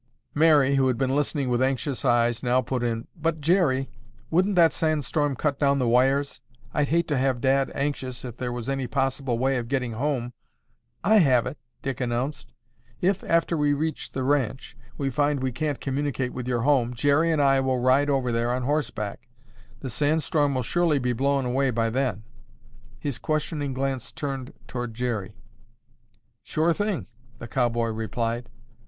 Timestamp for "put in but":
2.59-3.39